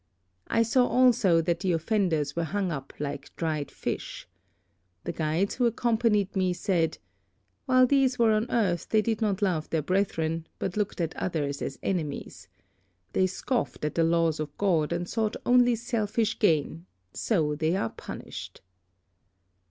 [0.47, 4.27] I saw also that the offenders were hung up like dried fish.
[5.03, 6.97] The guides who accompanied me, said,
[7.67, 11.61] 'While these were on earth they did not love their brethren, but looked at others
[11.61, 12.47] as enemies.
[13.13, 17.91] They scoffed at the laws of God and sought only selfish gain, so they are
[17.91, 18.61] punished.'